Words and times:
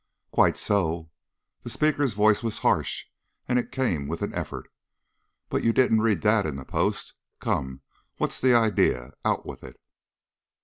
"Quite 0.31 0.57
so." 0.57 1.11
The 1.61 1.69
speaker's 1.69 2.15
voice 2.15 2.41
was 2.41 2.57
harsh, 2.65 3.05
and 3.47 3.59
it 3.59 3.71
came 3.71 4.07
with 4.07 4.23
an 4.23 4.33
effort. 4.33 4.67
"But 5.47 5.63
you 5.63 5.73
didn't 5.73 6.01
read 6.01 6.21
that 6.21 6.47
in 6.47 6.55
the 6.55 6.65
Post. 6.65 7.13
Come! 7.39 7.81
What's 8.17 8.41
the 8.41 8.55
idea? 8.55 9.11
Out 9.23 9.45
with 9.45 9.63
it." 9.63 9.79